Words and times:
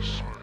Science. 0.00 0.37